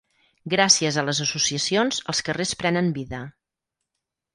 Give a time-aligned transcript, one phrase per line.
[0.53, 3.25] Gràcies a les associacions, els carrers prenen vida.